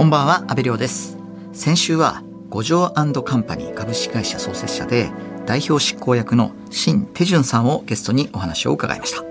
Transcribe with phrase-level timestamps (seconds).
[0.00, 1.18] こんばんは、安部亮です。
[1.52, 3.12] 先週は、五条カン
[3.42, 5.10] パニー株式会社創設者で、
[5.44, 9.22] 代表執行役の新手順さんをゲストにお話を伺いました。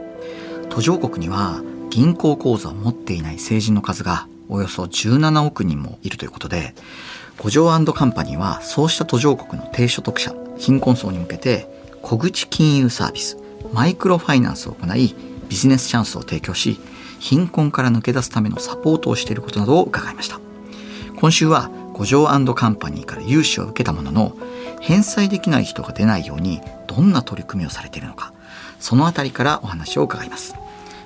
[0.69, 6.75] 途上国には、銀行口座を持っていない成人の数がおよそ17億人もいるということで、
[7.39, 11.67] 五条カンパニーはそうした途上国の低所得者、貧困層に向けて
[12.03, 13.39] 小口金融サービス、
[13.73, 15.15] マイクロファイナンスを行い、
[15.49, 16.79] ビジネスチャンスを提供し、
[17.17, 20.39] 貧困から抜け出すためのサポートをしていることなどを伺いました。
[21.19, 24.37] 今週は五条カンパニーから融資を受けたものの、
[24.79, 28.31] 返済できない人が出ないようにどんな取り組みをされているのか、
[28.79, 30.55] そのあたりからお話を伺います。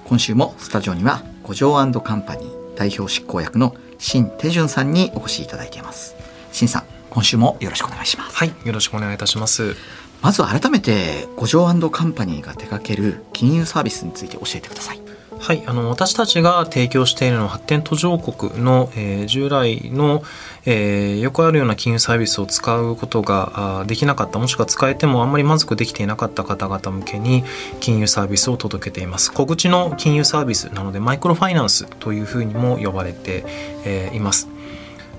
[0.05, 6.15] 今週もスタジオには五条カンパニー代表執行役の新手順さんにお越しいただいています。
[6.51, 8.37] 新さん、今週もよろしくお願いします。
[8.37, 9.75] はい、よろしくお願いいたします。
[10.21, 15.02] まずは改めて五条カンパニーが手掛ける金融サービスについて教えてください。
[15.43, 20.23] はい、あの私たちが提供しているのは発展途上国の、えー従来の、
[20.65, 27.43] えーよくあるような金融サービスを使うことができなかったもしくは使えてもあんまり満足できていなかった方々向けに
[27.81, 29.33] 金融サービスを届けています。
[29.33, 33.43] 小口の金融サービスなのでマイクロファイナンスというふうにも呼ばれて、
[33.83, 34.52] えーいます。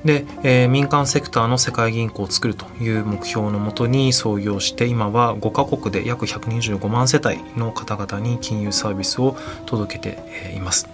[0.04, 10.88] で、えー民間セクターの世界銀行を作るという目標のもとに創業して今は5カ国で約125万世帯の方々に金融サービスを届けています。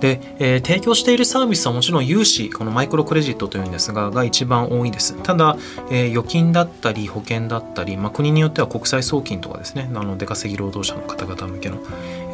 [0.00, 5.56] で、えー提供しているサービスはもちろん融資このマイクロクレジットというんですがが一番多いですただ、
[5.90, 11.78] えー預金だったり保険だったり、まあ、国によっては国際送金とかですねあの出稼ぎ労働者の方々向けの、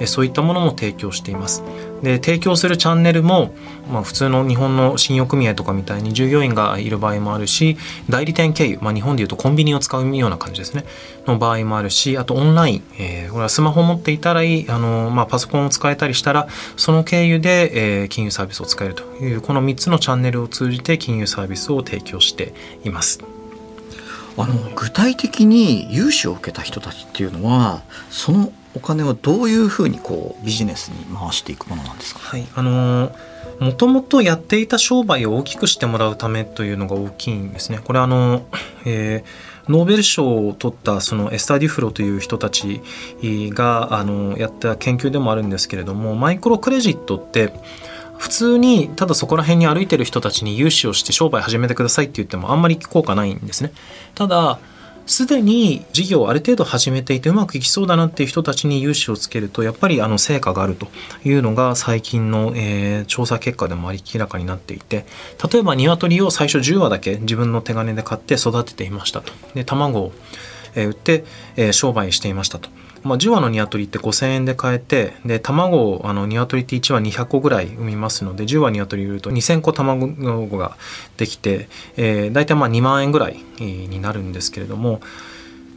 [0.00, 1.62] えーそういったものも提供しています
[2.02, 3.54] で提供するチャンネルも、
[3.90, 7.76] まあ、普通の日本の信用組合とかみたいに従業員がいる場合もあるし
[8.08, 10.84] 代理店経由、まあ、日本でいうとコンビニを使うような感じですね
[11.26, 22.52] の場合もあるしあとオンライン、えーこれはスマホを持っていたらいいあの、まあ、パソコンを使えたりしたらその経由で、えー金融サービスを使えるというこの3つのチャンネルを通じて金融サービスを提供して
[22.84, 23.20] います。
[24.36, 32.20] あの具体的に融資を受けた人たちっていうのはそのお金をどういうふうにこうビジネスに回していくものなんですか？
[32.20, 33.14] はい、あの
[33.58, 37.80] もともとやっていた商売を大きくしてもらうためというのが大きいんですね。
[37.84, 38.46] これあの、
[38.84, 42.80] えーノーベル賞を取ったそのエスター・デュフロという人たち
[43.22, 47.52] があのやった研究でもあるんですけれどもマイクロクレジットって
[48.18, 53.72] 普通にただそこら辺に歩いてる人たちに融資をして商売始めてくださいって言ってもあんまり効果ないんですね。
[54.16, 54.58] ただ
[55.10, 60.86] すでに事業をある程度始めていてうまくいきそうだなっていう人たちに融資をつけるとやっぱりあの成果があると
[61.24, 65.04] いうのが最近の、えー調査結果でも明らかになっていて
[65.52, 69.32] 例えば鶏を最初10羽だけ自分の手金で買って育てていましたと。
[69.54, 70.12] で卵を、
[70.74, 71.24] えー売って、
[71.56, 72.68] えー商売していましたと。
[73.02, 80.76] まあ、10羽の鶏って5000円で買えてで卵をあの鶏って1羽200個ぐらい産みますので10羽鶏売ると2000個卵が
[81.16, 85.00] できて、えー、大体まあ2万円ぐらいになるんですけれども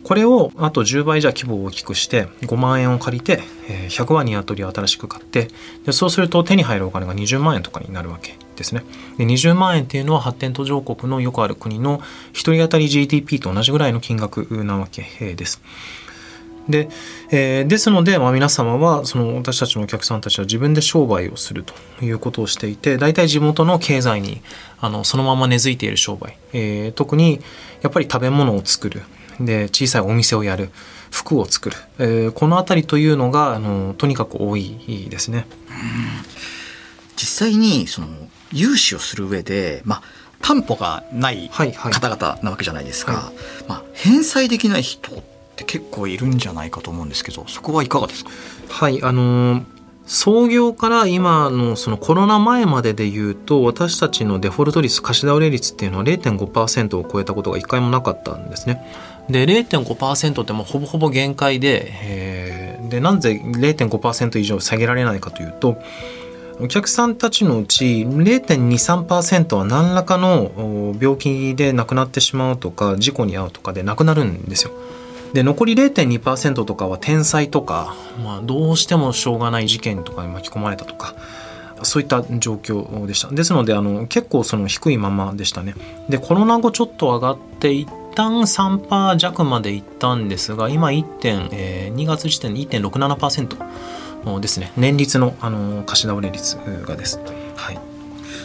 [0.03, 3.41] これをあと10倍じゃ規模を大きくして5万円を借りて
[3.89, 5.47] 100羽鶏を新しく買って
[5.85, 8.83] でそうすると手に入るお金が20万円とかになるわけですね。
[9.17, 12.03] で20万円っていうのは発展途上国のよくある国の1
[12.33, 15.61] 人当たり GDP と同じぐらいの金額なわけです。
[16.67, 16.87] で、
[17.29, 21.73] えーですので、まあ、皆様はその私たちのお客さんたちは自分で商売をすると
[22.05, 24.41] いうことをしていて大体地元の経済に
[24.79, 27.41] あのそのまま根付いている商売、えー特に
[27.81, 29.01] やっぱり食べ物を作る
[29.45, 30.69] で小さいお店をやる
[31.11, 35.45] 服を作る、えーこの辺りというのがあのとにかく多いですね。
[37.15, 38.07] 実際にその
[38.51, 40.01] 融資をする上で、まあ、
[40.41, 43.31] 担保がないはいはい方々なわけじゃないですか、は
[43.67, 45.19] まあ、返済できない人っ
[45.55, 48.31] て結構いるんじゃないかと思うんですけどそこはいかがですか？
[48.69, 49.63] はい、あのー
[50.05, 58.85] 創業から今のそのコロナ前までで言うと私たちのデフォルト率貸し倒れ率っていうのは0.5%を超えたことが一回もなかったんですね。
[59.29, 62.63] で0.5%ってもうほぼほぼ限界で、えー。
[62.93, 65.81] でなんで0.5%以上下げられないかというと
[66.61, 74.71] お客さんたちのうち0.23%は何らかの病気で亡くなってしまうとか事故に遭うとかで亡くなるんですよ。
[75.33, 81.15] で残り0.2%とかは天災とか、まあ、どうしてもしょうがない事件とかに巻き込まれたとか
[81.81, 83.29] そういった状況でした。
[83.29, 85.73] ですのであの結構その低いままでしたね。
[86.07, 87.73] でコロナ後ちょっと上がって
[88.13, 96.55] 旦3%弱までいったんですが今1点、えー2月時点で1.67%ですね年率のあの貸し倒れ率
[96.85, 97.19] がです。
[97.55, 97.79] はい。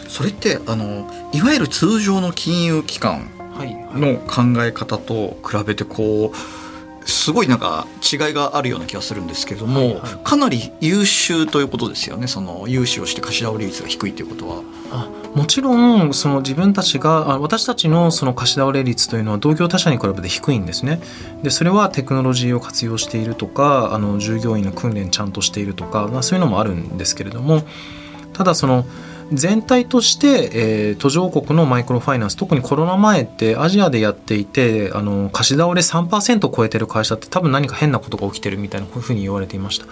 [0.07, 3.99] それってあのいわゆる通常の金融機関はいはい。
[3.99, 6.68] の考え方と比べてこう
[7.05, 14.63] すごいなんか違いがあるような気がするんですけれども、はいはい、かなり優秀ということですよねその融資をして貸し倒れ率が低いということは。
[14.91, 20.99] あもちろんその自分たちが私たちのその貸し倒れ率というのは同業他社に比べて低いんですね。
[21.43, 27.61] でそれはテクノロジーを活用しているとかあの従業員の訓練ちゃんとしているとか、まあ、そういうのもあるんですけれども
[28.33, 28.85] ただその
[29.31, 39.85] 全体として、えー、途上国のマイクロファイナンス特にコロナ前ってアジアでやっていてあの貸し倒れ3%超えてる会社って多分何か変なことが起きてるみたいなこういうふうに言われていました。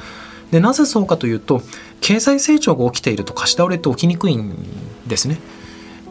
[0.52, 1.62] でなぜそうかというと
[2.00, 4.56] 経済成長が起きていると貸し倒れって起きにくいん
[5.08, 5.40] ですね。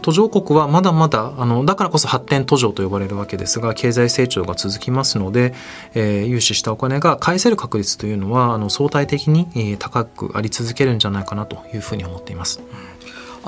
[0.03, 5.53] 途上国はまだまだあのだからこそ発展途上と呼ばれるわけですが経済成長が続きますので、
[5.95, 12.61] えー、融資したお金が返せる確率というのはあの相対的に、高くあり続けるんじゃないかなというふうに思っています。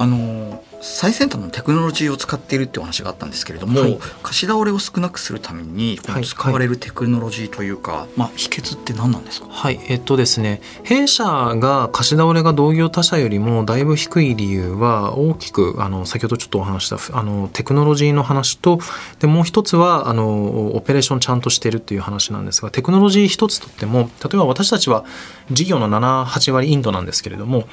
[0.01, 9.49] あの最先端のテクノロジーを使っているっていうお話があったんですけれども、はい、貸し倒れを少なくするために使われるテクノロジーというか、はいはい、まあ、秘訣って何なんですか？
[9.51, 9.81] はい。
[9.89, 18.79] えっとですね弊社が貸し倒れが同業他社よりもだいぶ低い理由は大きくあの先ほどちょっとお話したあのテクノロジーの話と
[19.19, 25.05] でもう一つはあのオペレーションちゃんとしてるっていう話なんですがテクノロジー一つとっても例えば私たちは
[25.51, 27.67] 事業の78割インドなんですけれども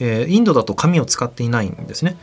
[0.00, 2.16] えー、インドだと紙を使っていないんですね。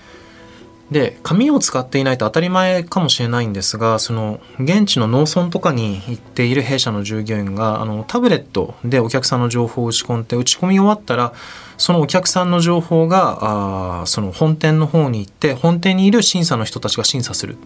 [0.92, 11.34] で紙を使っていないと当たり前かもしれないんですがその現地の農村とかに行っている弊社の従業員があのタブレットでお客さんの情報を打ち込んで打ち込み終わったら
[11.78, 17.58] そのお客さんの情報があその本店の方に行って本店にいる審査の人たちが審査する。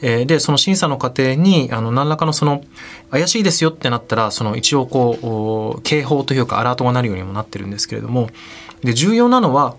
[0.00, 2.62] でその審査の過程にあの何らかのその
[3.10, 8.28] 怪しいですよってなったらその一応こう警報というかアラートが鳴るようにもなってるんですけれども
[8.82, 9.76] で重要なのは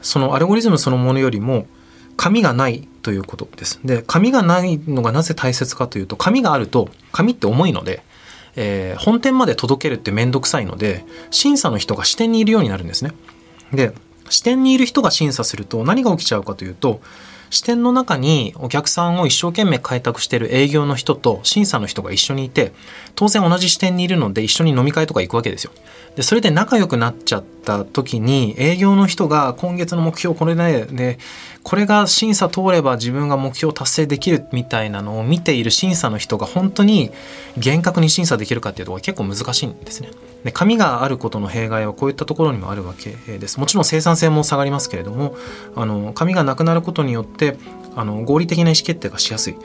[0.00, 1.66] そのアルゴリズムそのものよりも
[2.16, 3.80] 紙がないということです。
[3.84, 8.02] で紙がないのがなぜ大切かというと紙があると紙って重いので、
[8.56, 13.12] えー、本店まで届けるって面倒くさいので審査の人が支店にいるようになるんですね。
[13.72, 13.92] で
[14.28, 17.00] 支店にいる人が審査すると何が起きちゃうかというと
[17.52, 22.72] 支店の中にお客さんを一生懸命開拓している営業の人と審査の人が一緒にいて
[23.14, 25.72] 当然同じ支店にいるので一緒に飲み会とか行くわけですよ。
[26.16, 31.18] でそれで仲良くなっちゃった時に営業の人が今月の目標これでで
[31.62, 37.10] これが審査通れば自分が目標達成できるみたいなのを見ている審査の人が本当に
[37.56, 40.10] 厳格に審査できるかっていうところが結構難しいんですね。
[40.44, 43.60] で紙があることの弊害はこういったところにもあるわけです。
[43.60, 45.36] もちろん生産性も下がりますけれども
[45.76, 47.56] あの紙がなくなることによって
[47.94, 49.56] あの合理的な意思決定がしやすい。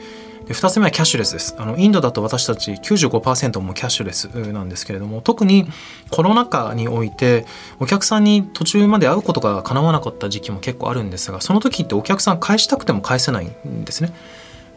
[0.46, 1.54] で2つ目はキャッシュレスです。
[1.58, 5.66] あのインドだと私たち95%もキャッシュレスなんですけれども特に
[6.10, 7.46] コロナ禍において
[7.80, 14.12] お客さんに途中まで会うことが叶わなかった時期も結構あるんですがその時ってお客さん返したくても返せないんですね。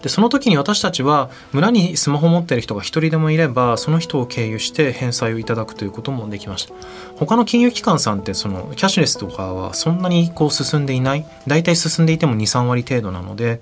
[0.01, 6.73] でその時に私たちは村にスマホ持ってる人が一人でもいればその人を経由して返済をいただくということもできました。
[7.17, 11.25] 他の金融機関さんってそのキャッシュレスとかはそんなにこう進んでいない。
[11.47, 13.61] 大体進んでいても23割程度なので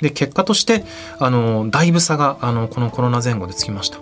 [0.00, 0.84] で結果として
[1.18, 3.98] あのだいぶ差があのこのコロナ前後でつきました。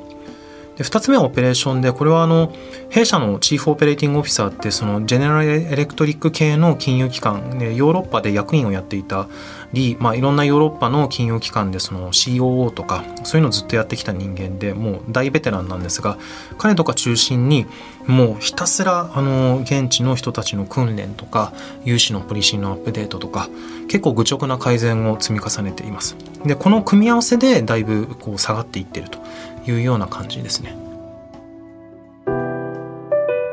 [0.76, 2.52] で2つ目はオペレーションでこれはあの
[2.88, 9.28] 弊社のチーフオペレーティングオフィサーってそのジェネラルエレクトリック系の金融機関でヨーロッパで役員をやっていた
[9.72, 16.18] り、まあ、いろんなヨーロッパの金融機関でその COO とかそういうのをずっとやってきた人間でもう大ベテランなんですが
[16.58, 17.66] 彼とか中心に
[18.06, 21.52] もうひたすらあの現地の人たちの訓練とか
[21.84, 23.48] 融資のポリシーのアップデートとか
[23.88, 26.16] 結構愚直な改善を積み重ねています。
[26.44, 29.18] でこの組み合わせでだいぶこう下がっていってると
[29.66, 30.76] いうような感じですね。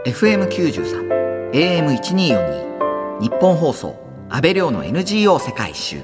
[0.06, 6.04] FM93 AM1242 日本放送安倍亮の NGO 世界一周。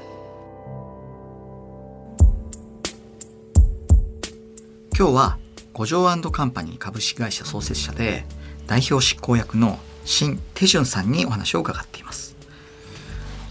[4.98, 5.38] 今日は
[5.72, 8.24] 五条カンパニー株式会社創設者で
[8.66, 12.35] 代表執行役の新手順さんにお話を伺っています。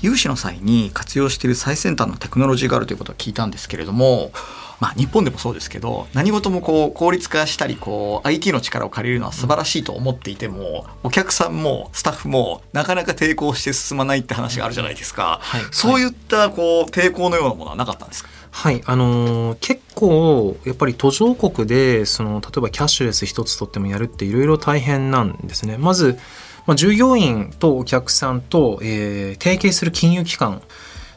[0.06, 4.32] 融資の際に活用している最先端のテクノロジーがあるということを聞いたんですけれども
[4.78, 18.30] まあ、日本でもそうですけど何事もこう効率化したりこう IT の力を借りるのは素晴らしいと思っていてもお客さんもスタッフもなかなか抵抗して進まないって話があるじゃないですか、はい、そういったこう抵抗のようなものはなかったんですか？
[18.52, 25.78] はい、あのー、結構やっぱり途上国でその例えばキャッシュレス一つとってもやるっていろいろ大変なんですね。
[25.78, 26.20] まず、
[26.66, 30.62] まあ、従業員とお客さんと、えー、提携する金融機関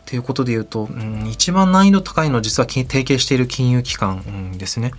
[0.06, 4.92] ということで言うと、うん、一番難易度高いのは実は提携している金融機関、ですね。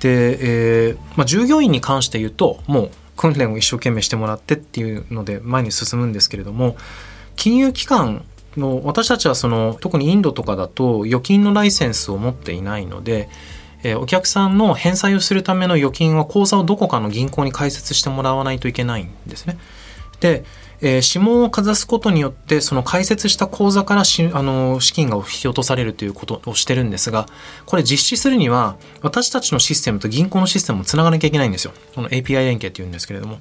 [0.00, 6.76] で、えーまあ、従業員に関して言うともう訓練を一生懸命してもらってっていうので前に進むんですけれども
[7.34, 8.24] 金融機関
[8.58, 13.28] の私たちはその特にインドとかだと預金のライセンスを持っていないので、
[13.86, 19.58] えー、お客さんの返済をするための預金は口座をどこかの銀行に開設してもらわないといけないんですね。
[20.18, 20.44] で、
[20.80, 27.26] えー、指紋をかざすことによってその開設した口座からしあの資金が引き落とされるということをしてるんですが
[27.64, 33.38] これ実施するには私たちのシステムと銀行のシステムをつながなきゃいけないんですよこの API 連携っていうんですけれども。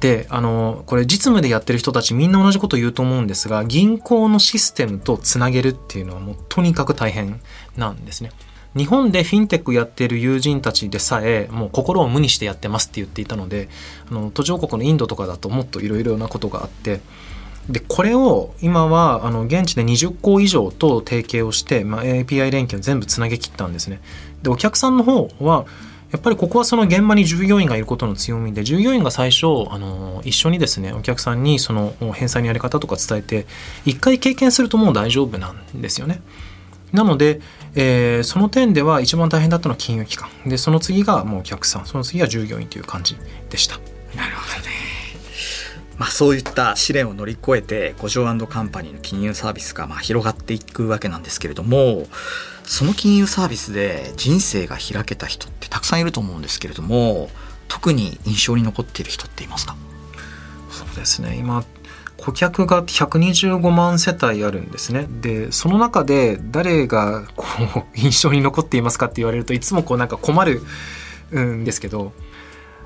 [0.00, 7.40] であのこれ実務でやってる人たちみんな同じこと言うと思うんですが銀行のシステムとつなげるっていうのはもうとにかく大変
[7.76, 8.30] なんですね。
[8.76, 13.68] 日本でフィンテックやってる友人たちでさえもう心を無にしてやってますって言っていたので
[14.10, 17.00] あの途上国のインドとかだともっといろいろなことがあって
[17.68, 24.00] でこれを今はあの現地で20校以上と提携をして、まあ、API 連携を全部つなげきったんですね。
[24.42, 25.66] でお客さんの方は
[26.10, 33.46] やっぱりここはその現場に従業員がいることの強みで従業員が最初あの一緒にですねお客さんにその返済のやり方とか伝えて
[33.86, 36.20] 一回経験するともう大丈夫なんですよね。
[36.92, 37.40] なので、
[37.74, 40.28] えー、その点では一番大変だったのは金融機関。
[40.46, 41.86] でその次がもうお客さん。
[41.86, 43.16] その次は従業員という感じ
[43.48, 43.76] でした。
[44.16, 44.72] なるほどね。
[45.98, 52.06] まあ、そういった試練を乗り越えて五条カンパニーの金融サービスがまあ広がっていくわけなんですけれども
[52.64, 57.30] その金融サービスで人生が開けた人ってたくさんいると思うんですけれども
[57.68, 59.76] 特に印象に残っている人っていますか？
[60.70, 61.36] そうですね。
[61.36, 61.64] 今
[62.22, 65.08] 顧客が125万世帯あるんですね。
[65.20, 67.44] でその中で誰がこ
[67.76, 69.06] う 印象に残っていますか？
[69.06, 70.62] って言われるといつもこうなんか困る
[71.36, 72.12] んですけど、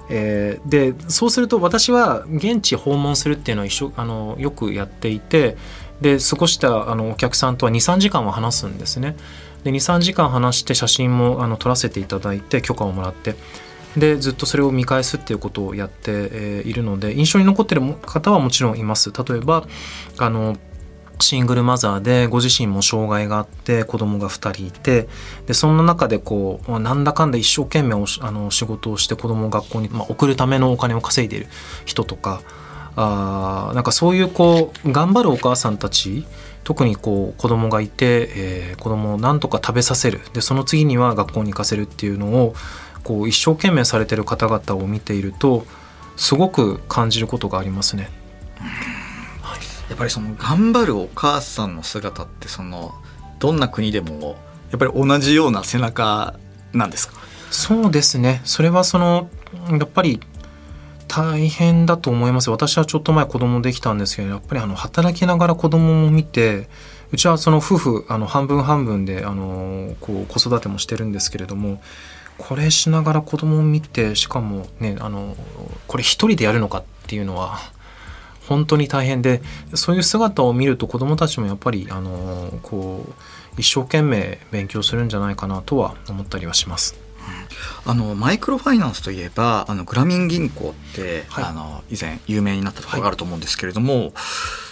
[0.09, 5.59] えー、でそうすると私は現地訪問するっていうのは一緒あのよくやっていて
[6.01, 9.17] で過ごしたあのお客さんとは23時間は話すんですね。
[9.65, 13.37] で23時間話して写真もあの撮らせていただいて許可をもらって。
[13.97, 19.13] でずっとそれを見返すっていうことをやって、いるので印象に残ってる方はもちろんいます。
[19.13, 19.67] 例えば
[20.19, 20.57] あの
[21.21, 25.09] シングルマザーでご自身も障害があって子供が2人いて
[25.47, 31.47] でそんな中でこうなんだかんだ一生懸命あの仕事をして子供を学校に、まあ、送るためのお金を稼いでいる
[31.87, 32.43] 人とか
[32.97, 36.27] あなんかそういうこう頑張るお母さんたち
[36.65, 40.21] 特にこう子供がいて、えー、子供をなんとか食べさせる。
[40.33, 42.55] でその次には学校に行かせるっていうのを
[43.07, 45.65] こう一生懸命されてる方々を見ていると
[46.17, 48.11] すごく感じることがありますね。
[49.89, 52.97] やっぱりその頑張るお母さんの姿ってその
[53.39, 54.35] どんな国でも
[54.73, 56.35] やっぱり同じような背中
[56.73, 57.15] なんですか？
[57.53, 58.41] そうですね。
[58.45, 59.31] それはその
[59.71, 60.19] やっぱり
[61.07, 62.51] 大変だと思います。
[62.51, 66.69] 私はちょっと前子供できたんですけどやっぱりあの働きながら子供も見て
[67.13, 71.81] うちはその夫婦あの半分半分であのこう子育てもしてるんですけれども
[72.39, 75.37] これしながら子供を見てしかもねあの
[75.87, 77.59] これ一人でやるのかっていうのは
[78.47, 79.43] 本当に大変で
[79.75, 86.97] そういう姿を見ると子供たちもやっぱりあのこう一生懸命勉強するんじゃないかなとは思ったりはします。
[87.85, 94.13] あのマイクロファイナンスといえばあのグラミン銀行って、はい、あの以前有名になったところがあると思うんですけれども、はい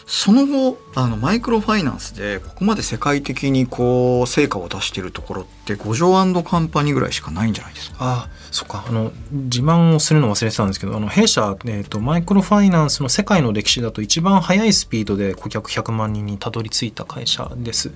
[0.07, 7.97] その後あのマイクロファイナンスでここまで世界的にこう成果を出しているところって五条カンパニーぐらいしかないんじゃないですか？
[8.01, 8.85] あそっか。
[8.87, 17.93] あの自慢をするの忘れてたんですけどあの弊社、えーと、マイクロファイナンスの世界の歴史だと一番速いスピードで顧客100万人にたどり着いた会社です。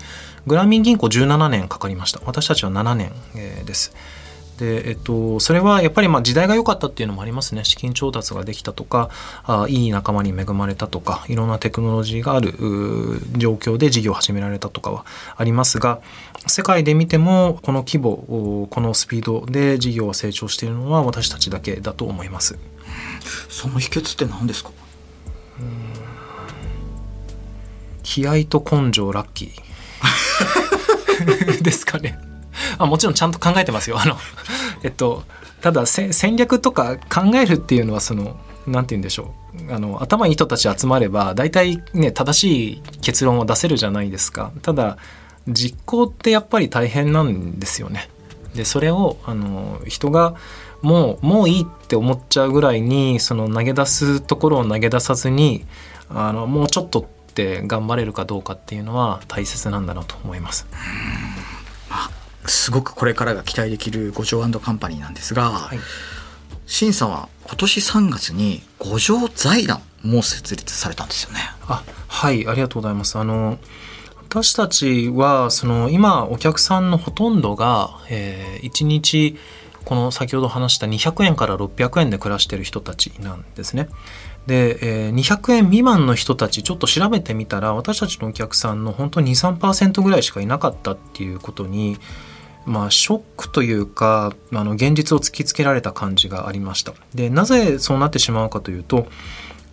[0.47, 2.21] グラミン銀行17年かかりました。
[2.25, 3.93] 私たちは7年、えー、です。
[4.59, 7.65] で、えっと、それはやっぱりまあ時代が良かったっていうのもありますね。
[7.65, 9.09] 資金調達ができたとか
[9.45, 12.53] あいい仲間に恵まれたとかいろんなテクノロジーがある
[13.37, 16.01] 状況で事業を始められたとかはありますが
[16.47, 22.59] 世界で見てもこの規模このスピードで事業が成長しているのは私たちだけだと思います。
[23.49, 24.71] その秘訣って何ですか？
[28.03, 29.53] 気合と根性ラッキー。
[31.63, 32.17] ですかね
[32.79, 33.99] あもちろんちゃんと考えてますよ。
[34.01, 34.17] あの
[34.83, 35.25] えっと
[35.61, 39.35] ただ戦略とか考えるっていうのはその何て言うんでしょ
[39.69, 44.53] うあの頭いい人たち集まれば大体ね正しい結論を出せるじゃないですか。
[44.63, 44.99] ただ
[45.49, 48.09] 実行ってやっぱり大変なんですよね。
[48.55, 50.35] でそれをあの人が
[50.83, 55.65] もうもういいって思っちゃうぐらいにその投げ出すところを投げ出さずに
[56.09, 57.05] あのもうちょっとっ
[57.35, 60.67] て頑張れるかどうかっていうのは大切なんだなと思います。
[62.49, 65.79] すごくこれからが期待できる五条カンパニーなんですが、はい、
[66.67, 71.41] 審査は今年3月に五条財団も設立されたんですよね。
[71.67, 73.19] あはいありがとうございます。
[73.19, 73.59] あの
[74.29, 79.39] 私たちはその今お客さんのほとんどが、えー、1日
[79.87, 83.89] この先ほど話した200円から600円で暮らしてる人たちなんですね。
[84.47, 91.99] で、えー、200円未満の人たちちょっと調べてみたら私たちのお客さんの本当に23%ぐらいしかいなかったっていうことに
[92.69, 99.07] まあ、ショックというかあの現実を突きつけられた感じがありましたでなぜそうなってしまうかというと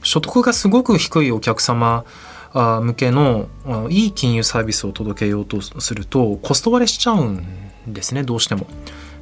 [0.02, 2.06] 所得がすごく低いお客様
[2.54, 3.50] 向けの
[3.90, 7.46] いい金融サービスを届けようとするとコスト割れしちゃうん
[7.86, 8.68] ですねどうしても。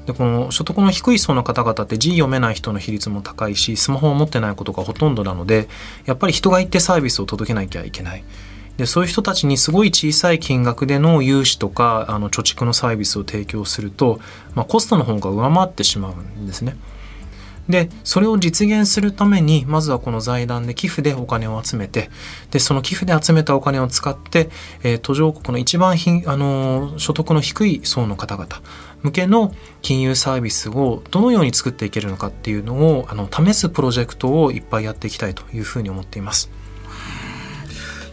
[0.05, 5.69] でこの所得の低い層の方々って字読めない人の比率も高いしスマホを持ってないことがほとんどなので
[6.05, 8.23] やっぱり人が行ってサービスを届けなきゃいけない。
[8.77, 14.19] でそういう人たちにすごい小さい金額での融資とかあの貯蓄のサービスを提供すると、
[14.55, 16.75] まあ、コストの方が上回ってしまうんですね。
[17.69, 22.09] でそれを実現するためにまずはこの財団で寄付でお金を集めて
[22.51, 24.49] でその寄付で集めたお金を使って、
[24.83, 28.61] えー、途上国の一番ひ、あのー、所得の低い層の方々
[29.01, 36.49] 向けの金融サービスをどのように作っていけるのかっていうのをあの試すプロジェクトをいっぱいやっていきたいというふうに思っています。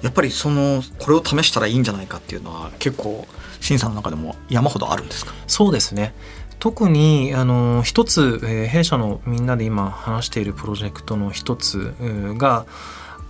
[0.03, 3.27] やっぱりそのこれを試したらいいんじゃないかっていうのは結構
[3.61, 5.33] 審査の中でも山ほどあるんですか？
[5.47, 6.15] そうですね
[6.59, 11.95] 特にあの一つ、えー、弊社のみんなで今話しているプロジェクトの一つ
[12.37, 12.67] が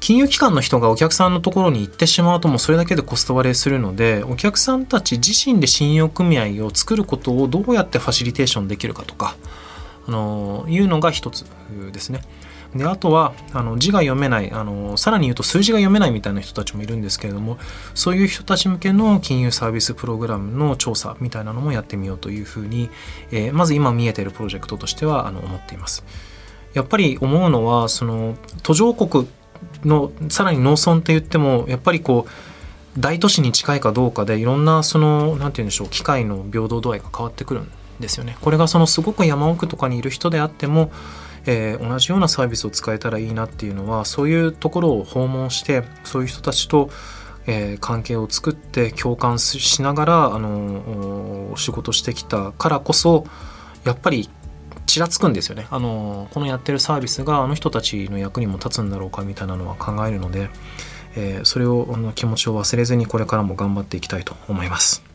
[0.00, 9.36] 金融機関の人がお客さんのところに行ってしまうともうそれだけでコスト割れするのでお客さんたち自身で信用組合を作ることをどうやってファシリテーションできるかとか
[10.08, 11.44] あのいうのが一つ
[11.92, 12.22] ですね。
[12.74, 17.58] であとはあの字が読めないあのさらに言うと数字が読めないみたいな人たちもいるんですけれども
[17.94, 22.88] そういう人たち向けの金融サービスプログラムの調査みたいなのもやってみようというふうに、
[23.32, 26.04] えー、まず今見えているプロジェクトとしてはあの思っています。
[26.74, 29.26] やっぱり思うのはその途上国
[29.84, 38.36] のさらに農村って言ってもやっぱりこう大都市に近いかどうかでいろんなその何て言うんでしょう機械の平等度合いが変わってくるんですよね。
[38.40, 40.90] これがそのすごく山奥とかにいる人であっても
[41.46, 46.90] えー、同じようなサービスを使えたらいいなっていうのはそういうところを訪問してそういう人たちと、
[47.46, 53.24] えー、関係を作って共感しながら、あの仕事してきたからこそ
[53.84, 54.28] やっぱり
[54.86, 60.50] ちらつくんですよね、あのこのやってるサービスがあの人たちの役にも立つんだろうかみたいなのは考えるので、
[61.16, 65.09] えー、それをあの気持ちを忘れずにこれからも頑張っていきたいと思います。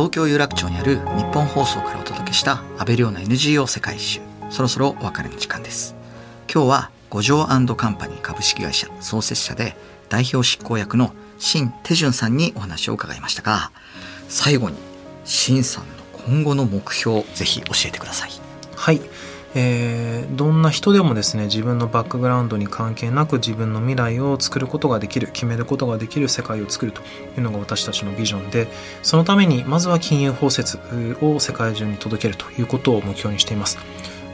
[0.00, 4.20] 東京有楽町にある日本放送からお届けした安倍亮の NGO 世界一周。
[4.48, 5.94] そろそろお別れの時間です。
[6.50, 7.66] 今日は五条カン
[7.98, 9.76] パニー株式会社創設者で
[10.08, 13.72] 代表執行役の新手順さんにお話を伺いましたが
[14.26, 14.76] 最後に
[15.26, 15.92] 新さんの
[16.26, 18.30] 今後の目標ぜひ教えてください。
[18.76, 19.02] はい。
[19.54, 27.04] えー、どんな人でもですね自分のバックグラウンドに関係なく自分の未来を作ることができる決めることができる世界を作るとい
[27.38, 28.68] うのが私たちのビジョンで
[29.02, 30.78] そのためにまずは金融包摂
[31.20, 33.78] を世界中に届けるということを目標にしています。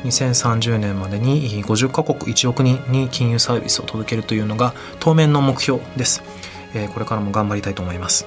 [0.05, 6.23] 2030年までに50カ国1億人に金融サービスを届けるというのが当面の目標です、
[6.75, 8.27] えー、これからも頑張りたいと思います。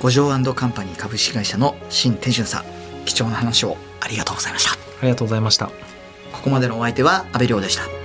[0.00, 2.79] 五条カンパニー株式会社の新天俊さん。
[3.10, 4.72] 貴重な話をありがとうございました。
[4.72, 5.66] ありがとうございました。
[6.32, 7.99] ここまでのお相手は阿部亮でした